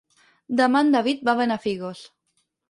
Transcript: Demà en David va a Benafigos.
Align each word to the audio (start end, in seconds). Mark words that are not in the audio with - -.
Demà 0.61 0.81
en 0.85 0.89
David 0.95 1.21
va 1.29 1.35
a 1.37 1.39
Benafigos. 1.43 2.03